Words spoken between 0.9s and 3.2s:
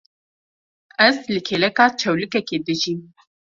Ez li kêleka çewlikekê dijîm.